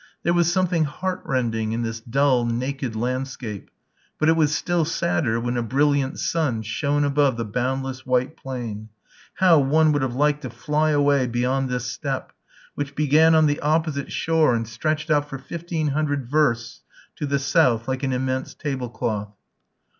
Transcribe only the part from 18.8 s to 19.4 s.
cloth.